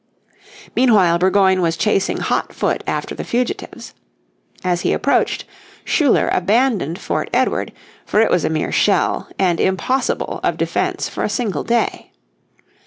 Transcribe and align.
Meanwhile 0.75 1.19
Burgoyne 1.19 1.61
was 1.61 1.77
chasing 1.77 2.17
hot 2.21 2.53
foot 2.53 2.83
after 2.87 3.13
the 3.13 3.23
fugitives. 3.23 3.93
As 4.63 4.81
he 4.81 4.93
approached, 4.93 5.45
Schuyler 5.85 6.27
abandoned 6.33 6.97
Fort 6.97 7.29
Edward, 7.31 7.71
for 8.03 8.19
it 8.19 8.31
was 8.31 8.43
a 8.43 8.49
mere 8.49 8.71
shell 8.71 9.29
and 9.37 9.59
impossible 9.59 10.39
of 10.43 10.57
defence 10.57 11.07
for 11.07 11.23
a 11.23 11.29
single 11.29 11.63
day. 11.63 12.11